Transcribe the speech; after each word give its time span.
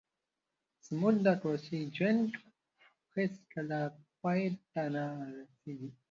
زموږ 0.85 1.15
د 1.25 1.27
کوڅې 1.41 1.79
جنګ 1.97 2.21
هېڅکله 3.13 3.79
پای 4.21 4.41
ته 4.71 4.83
نه 4.93 5.05
رسېږي. 5.37 5.89